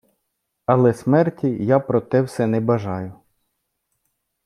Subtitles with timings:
[0.65, 3.13] Але смерті я про те все не бажаю.